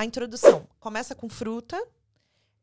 a 0.00 0.04
introdução 0.04 0.66
começa 0.78 1.14
com 1.14 1.28
fruta, 1.28 1.82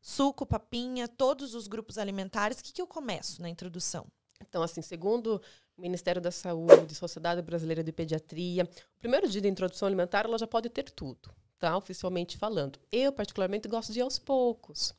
suco, 0.01 0.45
papinha, 0.45 1.07
todos 1.07 1.55
os 1.55 1.67
grupos 1.67 1.97
alimentares. 1.97 2.59
O 2.59 2.63
que, 2.63 2.73
que 2.73 2.81
eu 2.81 2.87
começo 2.87 3.41
na 3.41 3.49
introdução? 3.49 4.05
Então, 4.41 4.61
assim, 4.61 4.81
segundo 4.81 5.41
o 5.77 5.81
Ministério 5.81 6.21
da 6.21 6.31
Saúde, 6.31 6.93
Sociedade 6.93 7.41
Brasileira 7.41 7.83
de 7.83 7.91
Pediatria, 7.91 8.63
o 8.63 8.99
primeiro 8.99 9.27
dia 9.27 9.41
de 9.41 9.47
introdução 9.47 9.87
alimentar 9.87 10.25
ela 10.25 10.37
já 10.37 10.45
pode 10.45 10.69
ter 10.69 10.89
tudo, 10.91 11.33
tá? 11.57 11.75
Oficialmente 11.77 12.37
falando. 12.37 12.79
Eu, 12.91 13.11
particularmente, 13.11 13.67
gosto 13.67 13.91
de 13.91 13.99
ir 13.99 14.03
aos 14.03 14.19
poucos. 14.19 14.93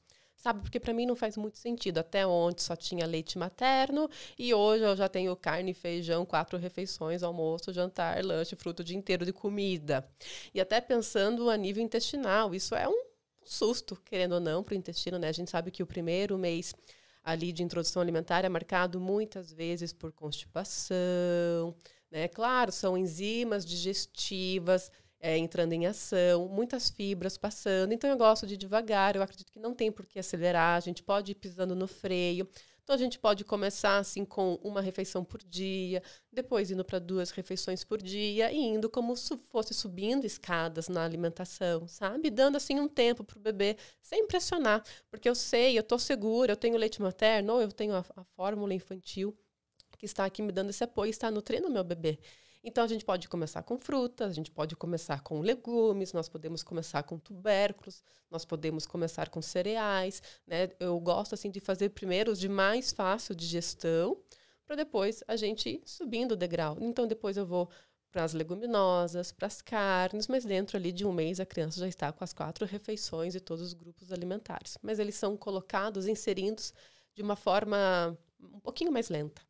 Sabe, 0.45 0.61
porque 0.61 0.79
para 0.79 0.93
mim 0.93 1.07
não 1.07 1.17
faz 1.17 1.39
muito 1.39 1.57
sentido. 1.57 1.97
Até 1.97 2.27
ontem 2.27 2.61
só 2.61 2.77
tinha 2.77 3.07
leite 3.07 3.39
materno 3.39 4.11
e 4.39 4.53
hoje 4.53 4.85
eu 4.85 4.95
já 4.95 5.09
tenho 5.09 5.35
carne, 5.35 5.73
feijão, 5.73 6.27
quatro 6.27 6.59
refeições, 6.59 7.23
almoço, 7.23 7.73
jantar, 7.73 8.23
lanche, 8.23 8.55
fruto 8.55 8.83
o 8.83 8.85
dia 8.85 8.95
inteiro 8.95 9.25
de 9.25 9.33
comida. 9.33 10.07
E 10.53 10.61
até 10.61 10.83
pensando 10.83 11.49
a 11.49 11.57
nível 11.57 11.83
intestinal, 11.83 12.55
isso 12.55 12.75
é 12.75 12.87
um 12.87 13.05
susto, 13.43 13.97
querendo 14.05 14.33
ou 14.33 14.41
não, 14.41 14.63
para 14.63 14.75
o 14.75 14.77
intestino, 14.77 15.19
né? 15.19 15.29
A 15.29 15.33
gente 15.33 15.51
sabe 15.51 15.71
que 15.71 15.83
o 15.83 15.87
primeiro 15.87 16.37
mês 16.37 16.75
ali 17.23 17.51
de 17.51 17.63
introdução 17.63 18.03
alimentar 18.03 18.45
é 18.45 18.49
marcado 18.51 19.01
muitas 19.01 19.51
vezes 19.51 19.95
por 19.95 20.13
constipação, 20.13 21.75
né? 22.11 22.29
Claro, 22.29 22.71
são 22.71 22.99
enzimas 22.99 23.65
digestivas 23.65 24.93
é, 25.25 25.39
entrando 25.39 25.73
em 25.73 25.87
ação, 25.87 26.47
muitas 26.49 26.91
fibras 26.91 27.39
passando. 27.39 27.95
Então 27.95 28.11
eu 28.11 28.17
gosto 28.19 28.47
de 28.47 28.59
devagar, 28.59 29.17
eu 29.17 29.23
acredito 29.23 29.51
que 29.51 29.59
não 29.59 29.75
tem 29.75 29.91
por 29.91 30.05
que 30.05 30.19
acelerar, 30.19 30.77
a 30.77 30.81
gente 30.81 31.03
pode 31.03 31.33
ir 31.33 31.35
pisando 31.35 31.75
no 31.75 31.89
freio. 31.89 32.47
Então 32.83 32.95
a 32.95 32.99
gente 32.99 33.19
pode 33.19 33.43
começar 33.43 33.97
assim 33.97 34.23
com 34.23 34.57
uma 34.63 34.83
refeição 34.83 35.25
por 35.25 35.43
dia, 35.43 36.03
depois 36.31 36.71
indo 36.71 36.85
para 36.85 36.99
duas 36.99 37.31
refeições 37.31 37.83
por 37.83 38.03
dia 38.03 38.53
e 38.53 38.59
indo 38.59 38.91
como 38.91 39.17
se 39.17 39.35
fosse 39.39 39.73
subindo 39.73 40.27
escadas 40.27 40.91
na 40.91 41.03
alimentação, 41.03 41.89
sabe? 41.89 42.29
Dando 42.29 42.57
assim 42.57 42.79
um 42.79 42.87
tempo 42.87 43.25
para 43.25 43.39
o 43.39 43.41
bebê, 43.41 43.79
sem 44.03 44.27
pressionar, 44.27 44.85
porque 45.11 45.27
eu 45.27 45.35
sei, 45.35 45.79
eu 45.79 45.81
estou 45.81 45.99
segura, 45.99 46.53
eu 46.53 46.57
tenho 46.57 46.77
leite 46.77 47.01
materno 47.01 47.55
ou 47.55 47.63
eu 47.63 47.73
tenho 47.73 47.95
a, 47.95 48.05
a 48.15 48.25
fórmula 48.37 48.75
infantil 48.75 49.35
que 49.97 50.05
está 50.05 50.27
aqui 50.27 50.43
me 50.43 50.53
dando 50.53 50.69
esse 50.69 50.85
apoio, 50.85 51.09
está 51.09 51.31
nutrindo 51.31 51.71
meu 51.71 51.83
bebê. 51.83 52.19
Então 52.67 52.83
a 52.83 52.87
gente 52.87 53.05
pode 53.05 53.29
começar 53.29 53.63
com 53.63 53.79
frutas, 53.79 54.31
a 54.31 54.33
gente 54.33 54.51
pode 54.51 54.75
começar 54.75 55.21
com 55.21 55.41
legumes, 55.41 56.15
nós 56.15 56.31
podemos 56.31 56.63
começar 56.63 57.03
com 57.03 57.19
tubérculos, 57.19 58.03
nós 58.31 58.47
podemos 58.47 58.87
começar 58.87 59.29
com 59.29 59.43
cereais, 59.43 60.23
né? 60.47 60.71
Eu 60.81 60.99
gosto 60.99 61.35
assim 61.35 61.51
de 61.51 61.61
fazer 61.61 61.91
primeiro 61.91 62.33
os 62.33 62.41
de 62.41 62.49
mais 62.49 62.91
fácil 62.91 63.35
digestão, 63.35 64.17
para 64.65 64.77
depois 64.77 65.23
a 65.29 65.37
gente 65.37 65.69
ir 65.69 65.83
subindo 65.85 66.33
o 66.33 66.37
degrau. 66.37 66.79
Então 66.81 67.07
depois 67.07 67.37
eu 67.37 67.45
vou 67.45 67.69
para 68.11 68.25
as 68.25 68.33
leguminosas, 68.33 69.31
para 69.31 69.47
as 69.47 69.61
carnes, 69.61 70.27
mas 70.27 70.47
dentro 70.47 70.79
ali 70.79 70.91
de 70.91 71.05
um 71.05 71.13
mês 71.13 71.41
a 71.41 71.45
criança 71.45 71.81
já 71.81 71.89
está 71.89 72.13
com 72.13 72.25
as 72.25 72.33
quatro 72.33 72.65
refeições 72.65 73.35
e 73.35 73.41
todos 73.41 73.63
os 73.63 73.75
grupos 73.75 74.11
alimentares. 74.11 74.79
Mas 74.81 74.99
eles 74.99 75.17
são 75.17 75.37
colocados, 75.37 76.07
inseridos 76.07 76.73
de 77.15 77.21
uma 77.21 77.37
forma 77.37 78.17
um 78.41 78.61
pouquinho 78.61 78.91
mais 78.91 79.11
lenta. 79.11 79.43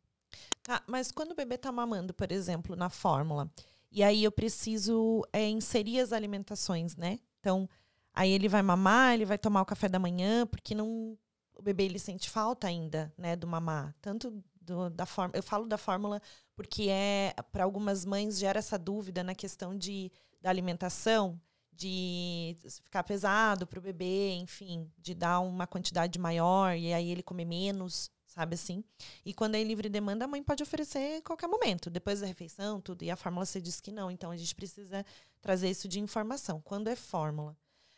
Tá, 0.63 0.81
mas 0.87 1.11
quando 1.11 1.31
o 1.31 1.35
bebê 1.35 1.57
tá 1.57 1.71
mamando, 1.71 2.13
por 2.13 2.31
exemplo, 2.31 2.75
na 2.75 2.89
fórmula, 2.89 3.49
e 3.91 4.03
aí 4.03 4.23
eu 4.23 4.31
preciso 4.31 5.25
é, 5.31 5.47
inserir 5.47 5.99
as 5.99 6.11
alimentações, 6.11 6.95
né? 6.95 7.19
Então, 7.39 7.69
aí 8.13 8.31
ele 8.31 8.49
vai 8.49 8.61
mamar, 8.61 9.13
ele 9.13 9.25
vai 9.25 9.37
tomar 9.37 9.61
o 9.61 9.65
café 9.65 9.87
da 9.87 9.99
manhã, 9.99 10.45
porque 10.47 10.75
não 10.75 11.17
o 11.57 11.61
bebê 11.61 11.85
ele 11.85 11.99
sente 11.99 12.29
falta 12.29 12.67
ainda, 12.67 13.13
né, 13.17 13.35
do 13.35 13.47
mamar, 13.47 13.95
tanto 14.01 14.43
do, 14.59 14.89
da 14.89 15.05
forma, 15.05 15.33
eu 15.35 15.43
falo 15.43 15.65
da 15.65 15.77
fórmula 15.77 16.21
porque 16.55 16.89
é 16.89 17.33
para 17.51 17.63
algumas 17.63 18.03
mães 18.03 18.37
gera 18.37 18.59
essa 18.59 18.77
dúvida 18.77 19.23
na 19.23 19.35
questão 19.35 19.77
de 19.77 20.11
da 20.41 20.49
alimentação, 20.49 21.39
de 21.71 22.55
ficar 22.83 23.03
pesado 23.03 23.65
para 23.65 23.79
o 23.79 23.81
bebê, 23.81 24.33
enfim, 24.35 24.91
de 24.97 25.15
dar 25.15 25.39
uma 25.39 25.65
quantidade 25.65 26.19
maior 26.19 26.75
e 26.77 26.93
aí 26.93 27.09
ele 27.09 27.23
comer 27.23 27.45
menos 27.45 28.11
sabe 28.35 28.55
assim? 28.55 28.83
E 29.25 29.33
quando 29.33 29.55
é 29.55 29.59
em 29.59 29.63
livre 29.63 29.87
demanda, 29.87 30.25
a 30.25 30.27
mãe 30.27 30.43
pode 30.43 30.61
oferecer 30.61 31.17
em 31.17 31.21
qualquer 31.21 31.47
momento, 31.47 31.89
depois 31.89 32.19
da 32.19 32.27
refeição, 32.27 32.81
tudo. 32.81 33.03
E 33.03 33.09
a 33.09 33.15
fórmula 33.15 33.45
você 33.45 33.61
diz 33.61 33.79
que 33.79 33.91
não. 33.91 34.11
Então 34.11 34.29
a 34.29 34.37
gente 34.37 34.53
precisa 34.53 35.05
trazer 35.41 35.69
isso 35.69 35.87
de 35.87 35.99
informação. 35.99 36.61
Quando 36.61 36.89
é 36.89 36.95
fórmula, 36.95 37.57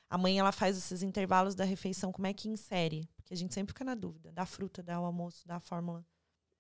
a 0.10 0.18
mãe 0.18 0.40
ela 0.40 0.52
faz 0.52 0.78
esses 0.78 1.02
intervalos 1.02 1.56
da 1.56 1.66
refeição, 1.66 2.12
como 2.12 2.28
é 2.28 2.34
que 2.34 2.48
insere? 2.48 3.10
Porque 3.18 3.34
a 3.34 3.38
gente 3.38 3.54
sempre 3.54 3.74
fica 3.74 3.84
na 3.84 3.96
dúvida. 3.96 4.32
Da 4.32 4.46
fruta, 4.46 4.84
dá 4.84 5.02
o 5.02 5.06
almoço, 5.06 5.46
dá 5.48 5.56
a 5.56 5.60
fórmula. 5.60 6.06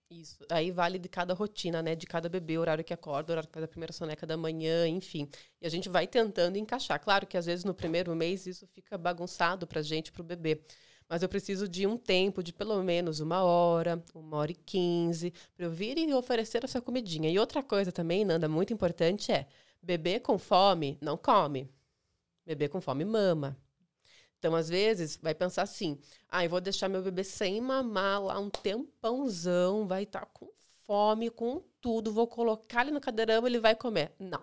Isso. 0.09 0.37
Aí 0.49 0.71
vale 0.71 0.97
de 0.97 1.09
cada 1.09 1.33
rotina, 1.33 1.81
né? 1.81 1.93
De 1.93 2.07
cada 2.07 2.29
bebê, 2.29 2.57
horário 2.57 2.83
que 2.83 2.93
acorda, 2.93 3.33
horário 3.33 3.47
que 3.47 3.53
faz 3.53 3.63
a 3.63 3.67
primeira 3.67 3.91
soneca 3.93 4.25
da 4.25 4.37
manhã, 4.37 4.87
enfim. 4.87 5.29
E 5.61 5.67
a 5.67 5.69
gente 5.69 5.89
vai 5.89 6.07
tentando 6.07 6.57
encaixar. 6.57 6.99
Claro 6.99 7.27
que 7.27 7.37
às 7.37 7.45
vezes 7.45 7.65
no 7.65 7.73
primeiro 7.73 8.15
mês 8.15 8.47
isso 8.47 8.65
fica 8.67 8.97
bagunçado 8.97 9.67
pra 9.67 9.81
gente, 9.81 10.11
pro 10.11 10.23
bebê 10.23 10.61
mas 11.09 11.23
eu 11.23 11.29
preciso 11.29 11.67
de 11.67 11.87
um 11.87 11.97
tempo 11.97 12.43
de 12.43 12.51
pelo 12.51 12.81
menos 12.83 13.19
uma 13.19 13.43
hora, 13.43 14.03
uma 14.13 14.37
hora 14.37 14.51
e 14.51 14.55
quinze, 14.55 15.33
para 15.55 15.65
eu 15.65 15.71
vir 15.71 15.97
e 15.97 16.13
oferecer 16.13 16.63
essa 16.63 16.81
comidinha. 16.81 17.29
E 17.29 17.39
outra 17.39 17.63
coisa 17.63 17.91
também, 17.91 18.25
Nanda, 18.25 18.47
muito 18.47 18.73
importante 18.73 19.31
é: 19.31 19.47
bebê 19.81 20.19
com 20.19 20.37
fome 20.37 20.97
não 21.01 21.17
come. 21.17 21.69
Bebê 22.45 22.67
com 22.67 22.81
fome 22.81 23.05
mama. 23.05 23.57
Então, 24.39 24.55
às 24.55 24.69
vezes, 24.69 25.17
vai 25.21 25.33
pensar 25.33 25.63
assim: 25.63 25.99
ah, 26.29 26.43
eu 26.43 26.49
vou 26.49 26.61
deixar 26.61 26.89
meu 26.89 27.01
bebê 27.01 27.23
sem 27.23 27.59
mamar 27.61 28.21
lá 28.23 28.39
um 28.39 28.49
tempãozão, 28.49 29.87
vai 29.87 30.03
estar 30.03 30.21
tá 30.21 30.25
com 30.27 30.49
fome, 30.85 31.29
com 31.29 31.61
tudo, 31.81 32.11
vou 32.11 32.27
colocar 32.27 32.81
ele 32.81 32.91
no 32.91 33.01
cadeirão, 33.01 33.45
ele 33.47 33.59
vai 33.59 33.75
comer. 33.75 34.11
Não. 34.19 34.41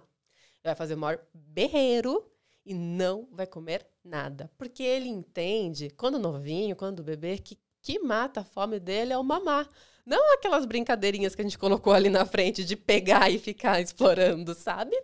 Vai 0.63 0.75
fazer 0.75 0.95
o 0.95 0.99
maior 0.99 1.21
berreiro 1.33 2.31
e 2.65 2.75
não 2.75 3.29
vai 3.33 3.47
comer 3.47 3.87
nada. 4.05 4.51
Porque 4.57 4.83
ele 4.83 5.09
entende, 5.09 5.91
quando 5.91 6.19
novinho, 6.19 6.77
quando 6.77 7.03
bebê, 7.03 7.39
que 7.39 7.59
que 7.85 7.99
mata 7.99 8.41
a 8.41 8.45
fome 8.45 8.81
dele 8.81 9.13
é 9.13 9.19
o 9.19 9.23
mamar. 9.23 9.69
Não 10.07 10.33
aquelas 10.33 10.65
brincadeirinhas 10.65 11.35
que 11.35 11.43
a 11.43 11.45
gente 11.45 11.59
colocou 11.59 11.93
ali 11.93 12.09
na 12.09 12.25
frente 12.25 12.65
de 12.65 12.77
pegar 12.77 13.31
e 13.31 13.39
ficar 13.39 13.81
explorando, 13.81 14.55
sabe? 14.55 14.97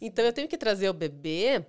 Então 0.00 0.24
eu 0.24 0.32
tenho 0.32 0.46
que 0.46 0.58
trazer 0.58 0.90
o 0.90 0.94
bebê 0.94 1.66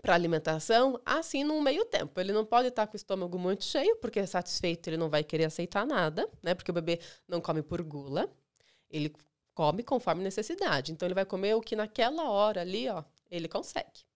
para 0.00 0.14
alimentação 0.14 1.00
assim 1.04 1.42
num 1.42 1.60
meio 1.60 1.84
tempo. 1.84 2.20
Ele 2.20 2.32
não 2.32 2.44
pode 2.44 2.68
estar 2.68 2.86
com 2.86 2.94
o 2.94 2.96
estômago 2.96 3.36
muito 3.36 3.64
cheio, 3.64 3.96
porque 3.96 4.24
satisfeito 4.26 4.88
ele 4.88 4.96
não 4.96 5.10
vai 5.10 5.24
querer 5.24 5.44
aceitar 5.44 5.84
nada, 5.84 6.28
né? 6.40 6.54
Porque 6.54 6.70
o 6.70 6.74
bebê 6.74 7.00
não 7.26 7.40
come 7.40 7.62
por 7.62 7.82
gula, 7.82 8.30
ele 8.88 9.12
come 9.54 9.82
conforme 9.82 10.22
necessidade. 10.22 10.92
Então 10.92 11.06
ele 11.06 11.14
vai 11.14 11.24
comer 11.24 11.54
o 11.54 11.60
que 11.60 11.74
naquela 11.74 12.30
hora 12.30 12.60
ali, 12.60 12.88
ó, 12.88 13.02
ele 13.28 13.48
consegue. 13.48 14.06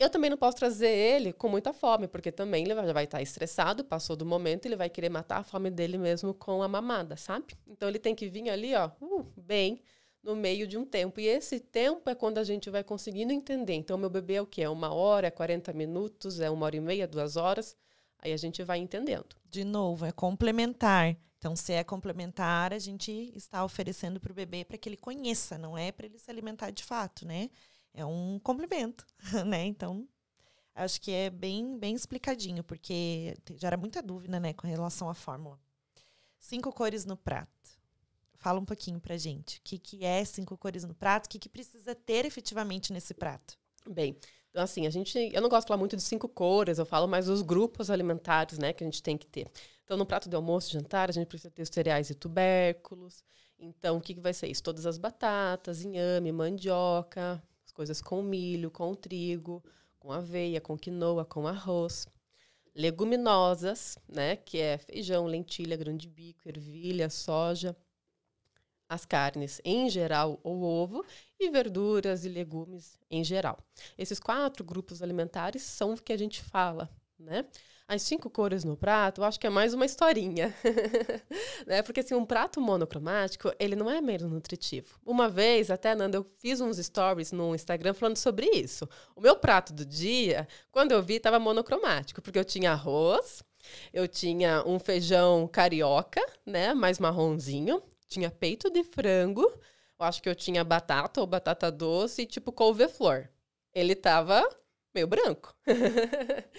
Eu 0.00 0.08
também 0.08 0.30
não 0.30 0.38
posso 0.38 0.56
trazer 0.56 0.88
ele 0.88 1.30
com 1.30 1.46
muita 1.46 1.74
fome, 1.74 2.08
porque 2.08 2.32
também 2.32 2.64
ele 2.64 2.74
já 2.74 2.92
vai 2.94 3.04
estar 3.04 3.20
estressado, 3.20 3.84
passou 3.84 4.16
do 4.16 4.24
momento, 4.24 4.64
ele 4.64 4.74
vai 4.74 4.88
querer 4.88 5.10
matar 5.10 5.40
a 5.40 5.42
fome 5.44 5.70
dele 5.70 5.98
mesmo 5.98 6.32
com 6.32 6.62
a 6.62 6.68
mamada, 6.68 7.18
sabe? 7.18 7.54
Então 7.68 7.86
ele 7.86 7.98
tem 7.98 8.14
que 8.14 8.26
vir 8.26 8.48
ali, 8.48 8.74
ó, 8.74 8.90
uh, 8.98 9.26
bem 9.36 9.82
no 10.22 10.34
meio 10.34 10.66
de 10.66 10.78
um 10.78 10.86
tempo. 10.86 11.20
E 11.20 11.26
esse 11.26 11.60
tempo 11.60 12.08
é 12.08 12.14
quando 12.14 12.38
a 12.38 12.44
gente 12.44 12.70
vai 12.70 12.82
conseguindo 12.82 13.30
entender. 13.30 13.74
Então, 13.74 13.98
meu 13.98 14.08
bebê 14.08 14.34
é 14.34 14.42
o 14.42 14.46
quê? 14.46 14.62
É 14.62 14.70
uma 14.70 14.90
hora, 14.90 15.26
é 15.26 15.30
40 15.30 15.70
minutos, 15.74 16.40
é 16.40 16.48
uma 16.48 16.64
hora 16.64 16.76
e 16.76 16.80
meia, 16.80 17.06
duas 17.06 17.36
horas. 17.36 17.76
Aí 18.20 18.32
a 18.32 18.38
gente 18.38 18.62
vai 18.62 18.78
entendendo. 18.78 19.36
De 19.50 19.64
novo, 19.64 20.06
é 20.06 20.12
complementar. 20.12 21.14
Então, 21.36 21.54
se 21.54 21.74
é 21.74 21.84
complementar, 21.84 22.72
a 22.72 22.78
gente 22.78 23.32
está 23.34 23.62
oferecendo 23.62 24.18
para 24.18 24.32
o 24.32 24.34
bebê 24.34 24.64
para 24.64 24.78
que 24.78 24.88
ele 24.88 24.96
conheça, 24.96 25.58
não 25.58 25.76
é 25.76 25.92
para 25.92 26.06
ele 26.06 26.18
se 26.18 26.30
alimentar 26.30 26.70
de 26.70 26.84
fato, 26.84 27.26
né? 27.26 27.50
É 27.94 28.04
um 28.04 28.38
complemento, 28.38 29.06
né? 29.46 29.64
Então, 29.64 30.08
acho 30.74 31.00
que 31.00 31.12
é 31.12 31.30
bem, 31.30 31.78
bem 31.78 31.94
explicadinho, 31.94 32.62
porque 32.64 33.36
gera 33.56 33.76
muita 33.76 34.02
dúvida, 34.02 34.38
né, 34.40 34.52
com 34.52 34.66
relação 34.66 35.08
à 35.08 35.14
fórmula. 35.14 35.58
Cinco 36.38 36.72
cores 36.72 37.04
no 37.04 37.16
prato. 37.16 37.50
Fala 38.38 38.58
um 38.58 38.64
pouquinho 38.64 38.98
pra 38.98 39.18
gente. 39.18 39.58
O 39.58 39.62
que, 39.62 39.78
que 39.78 40.04
é 40.04 40.24
cinco 40.24 40.56
cores 40.56 40.84
no 40.84 40.94
prato? 40.94 41.26
O 41.26 41.28
que, 41.28 41.38
que 41.38 41.48
precisa 41.48 41.94
ter 41.94 42.24
efetivamente 42.24 42.92
nesse 42.92 43.12
prato? 43.12 43.58
Bem, 43.86 44.16
então 44.50 44.62
assim, 44.62 44.86
a 44.86 44.90
gente. 44.90 45.18
Eu 45.32 45.42
não 45.42 45.48
gosto 45.48 45.66
de 45.66 45.68
falar 45.68 45.78
muito 45.78 45.96
de 45.96 46.02
cinco 46.02 46.28
cores, 46.28 46.78
eu 46.78 46.86
falo 46.86 47.06
mais 47.06 47.26
dos 47.26 47.42
grupos 47.42 47.90
alimentares, 47.90 48.58
né, 48.58 48.72
que 48.72 48.82
a 48.82 48.86
gente 48.86 49.02
tem 49.02 49.16
que 49.16 49.26
ter. 49.26 49.50
Então, 49.84 49.98
no 49.98 50.06
prato 50.06 50.28
de 50.28 50.36
almoço 50.36 50.70
jantar, 50.70 51.10
a 51.10 51.12
gente 51.12 51.26
precisa 51.26 51.50
ter 51.50 51.62
os 51.62 51.68
cereais 51.68 52.10
e 52.10 52.14
tubérculos. 52.14 53.24
Então, 53.58 53.96
o 53.96 54.00
que, 54.00 54.14
que 54.14 54.20
vai 54.20 54.32
ser 54.32 54.46
isso? 54.46 54.62
Todas 54.62 54.86
as 54.86 54.96
batatas, 54.96 55.82
inhame, 55.82 56.32
mandioca, 56.32 57.42
coisas 57.70 58.00
com 58.00 58.22
milho, 58.22 58.70
com 58.70 58.94
trigo, 58.94 59.62
com 59.98 60.12
aveia, 60.12 60.60
com 60.60 60.76
quinoa, 60.78 61.24
com 61.24 61.46
arroz. 61.46 62.06
Leguminosas, 62.74 63.98
né, 64.08 64.36
que 64.36 64.58
é 64.58 64.78
feijão, 64.78 65.26
lentilha, 65.26 65.76
grão 65.76 65.96
de 65.96 66.08
bico, 66.08 66.48
ervilha, 66.48 67.10
soja. 67.10 67.76
As 68.88 69.04
carnes 69.04 69.60
em 69.64 69.88
geral, 69.88 70.40
ou 70.42 70.62
ovo, 70.62 71.04
e 71.38 71.48
verduras 71.48 72.24
e 72.24 72.28
legumes 72.28 72.98
em 73.08 73.22
geral. 73.22 73.58
Esses 73.96 74.18
quatro 74.18 74.64
grupos 74.64 75.00
alimentares 75.00 75.62
são 75.62 75.94
o 75.94 76.02
que 76.02 76.12
a 76.12 76.16
gente 76.16 76.42
fala 76.42 76.90
né? 77.20 77.44
As 77.90 78.02
cinco 78.02 78.30
cores 78.30 78.62
no 78.62 78.76
prato, 78.76 79.20
eu 79.20 79.24
acho 79.24 79.40
que 79.40 79.48
é 79.48 79.50
mais 79.50 79.74
uma 79.74 79.84
historinha, 79.84 80.54
né? 81.66 81.82
Porque 81.82 81.98
assim, 81.98 82.14
um 82.14 82.24
prato 82.24 82.60
monocromático, 82.60 83.52
ele 83.58 83.74
não 83.74 83.90
é 83.90 84.00
menos 84.00 84.30
nutritivo. 84.30 85.00
Uma 85.04 85.28
vez, 85.28 85.72
até, 85.72 85.92
Nanda, 85.92 86.16
eu 86.16 86.24
fiz 86.38 86.60
uns 86.60 86.76
stories 86.76 87.32
no 87.32 87.52
Instagram 87.52 87.92
falando 87.92 88.16
sobre 88.16 88.46
isso. 88.46 88.88
O 89.16 89.20
meu 89.20 89.34
prato 89.34 89.72
do 89.72 89.84
dia, 89.84 90.46
quando 90.70 90.92
eu 90.92 91.02
vi, 91.02 91.14
estava 91.14 91.40
monocromático, 91.40 92.22
porque 92.22 92.38
eu 92.38 92.44
tinha 92.44 92.70
arroz, 92.70 93.42
eu 93.92 94.06
tinha 94.06 94.62
um 94.64 94.78
feijão 94.78 95.48
carioca, 95.48 96.24
né? 96.46 96.72
Mais 96.72 97.00
marronzinho, 97.00 97.82
tinha 98.06 98.30
peito 98.30 98.70
de 98.70 98.84
frango, 98.84 99.42
eu 99.98 100.06
acho 100.06 100.22
que 100.22 100.28
eu 100.28 100.34
tinha 100.36 100.62
batata 100.62 101.20
ou 101.20 101.26
batata 101.26 101.72
doce 101.72 102.22
e 102.22 102.26
tipo 102.26 102.52
couve-flor. 102.52 103.28
Ele 103.74 103.96
tava 103.96 104.48
meio 104.94 105.06
branco. 105.06 105.54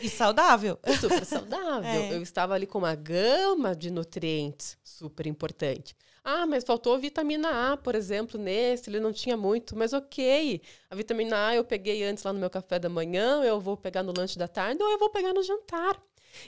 E 0.02 0.10
saudável. 0.10 0.80
Super 1.00 1.26
saudável. 1.26 1.90
É. 1.90 2.14
Eu 2.14 2.22
estava 2.22 2.54
ali 2.54 2.66
com 2.66 2.80
uma 2.80 2.96
gama 2.96 3.76
de 3.76 3.92
nutrientes 3.92 4.78
super 4.84 5.28
importante. 5.28 5.96
Ah, 6.24 6.46
mas 6.46 6.64
faltou 6.64 7.00
vitamina 7.00 7.74
A, 7.74 7.78
por 7.78 7.96
exemplo, 7.96 8.40
nesse, 8.40 8.90
ele 8.90 9.00
não 9.00 9.12
tinha 9.12 9.36
muito, 9.36 9.76
mas 9.76 9.92
ok. 9.92 10.62
A 10.90 10.96
vitamina 10.96 11.48
A 11.48 11.56
eu 11.56 11.64
peguei 11.64 12.04
antes 12.04 12.24
lá 12.24 12.32
no 12.32 12.40
meu 12.40 12.50
café 12.50 12.78
da 12.78 12.90
manhã, 12.90 13.44
eu 13.44 13.60
vou 13.60 13.76
pegar 13.76 14.04
no 14.04 14.14
lanche 14.16 14.38
da 14.38 14.48
tarde 14.48 14.84
ou 14.84 14.90
eu 14.90 15.00
vou 15.00 15.10
pegar 15.10 15.34
no 15.34 15.42
jantar. 15.42 16.00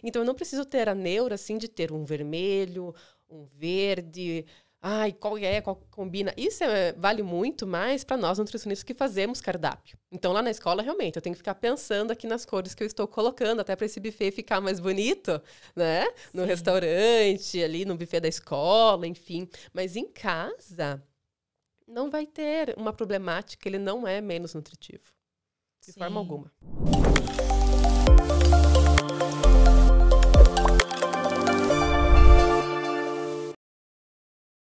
Então 0.04 0.22
eu 0.22 0.26
não 0.26 0.36
preciso 0.36 0.64
ter 0.64 0.88
a 0.88 0.94
neura 0.96 1.36
assim 1.36 1.58
de 1.58 1.68
ter 1.68 1.92
um 1.92 2.06
vermelho, 2.06 2.94
um 3.28 3.46
verde, 3.46 4.46
ai, 4.86 5.14
qual 5.14 5.38
é, 5.38 5.62
qual 5.62 5.78
combina. 5.90 6.34
Isso 6.36 6.62
é, 6.62 6.92
vale 6.92 7.24
muito 7.24 7.66
mais 7.66 8.04
para 8.04 8.18
nós 8.18 8.38
nutricionistas 8.38 8.84
que 8.84 8.94
fazemos 8.94 9.40
cardápio. 9.40 9.98
Então, 10.12 10.34
lá 10.34 10.42
na 10.42 10.52
escola, 10.52 10.84
realmente, 10.84 11.16
eu 11.16 11.22
tenho 11.22 11.34
que 11.34 11.38
ficar 11.38 11.56
pensando 11.56 12.12
aqui 12.12 12.28
nas 12.28 12.46
cores 12.46 12.76
que 12.76 12.84
eu 12.84 12.88
estou 12.88 13.08
colocando, 13.08 13.62
até 13.62 13.78
para 13.78 13.86
esse 13.86 14.02
buffet 14.02 14.32
ficar 14.32 14.60
mais 14.60 14.82
bonito, 14.82 15.42
né? 15.74 16.06
No 16.34 16.42
Sim. 16.42 16.48
restaurante, 16.50 17.64
ali 17.64 17.86
no 17.86 17.96
buffet 17.96 18.20
da 18.20 18.28
escola, 18.28 19.08
enfim. 19.08 19.48
Mas 19.72 19.96
em 19.96 20.06
casa, 20.06 21.02
não 21.88 22.10
vai 22.12 22.26
ter 22.26 22.76
uma 22.78 22.92
problemática, 22.92 23.70
ele 23.70 23.80
não 23.80 24.06
é 24.06 24.20
menos 24.20 24.54
nutritivo. 24.54 25.14
De 25.80 25.94
Sim. 25.94 26.00
forma 26.00 26.20
alguma. 26.20 26.52